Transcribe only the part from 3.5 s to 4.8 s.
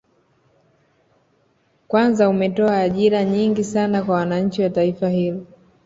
sana kwa wananchi wa